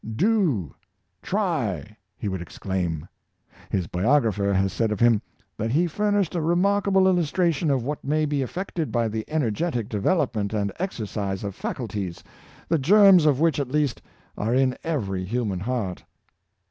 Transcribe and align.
Do! 0.15 0.73
Try!" 1.21 1.95
he 2.17 2.27
would 2.27 2.41
exclaim. 2.41 3.07
His 3.69 3.85
biographer 3.85 4.51
has 4.51 4.73
said 4.73 4.91
of 4.91 4.99
him, 4.99 5.21
that 5.57 5.69
he 5.69 5.85
furnished 5.85 6.33
a 6.33 6.41
remarkable 6.41 7.07
illustration 7.07 7.69
of 7.69 7.83
what 7.83 8.03
may 8.03 8.25
be 8.25 8.41
effected 8.41 8.91
by 8.91 9.07
the 9.07 9.23
energetic 9.27 9.89
development 9.89 10.55
and 10.55 10.71
exercise 10.79 11.43
of 11.43 11.53
faculties, 11.53 12.23
the 12.67 12.79
germs 12.79 13.27
of 13.27 13.39
which 13.39 13.59
at 13.59 13.67
least 13.69 14.01
are 14.35 14.55
in 14.55 14.75
every 14.83 15.23
hu 15.23 15.45
man 15.45 15.59
heart. 15.59 16.03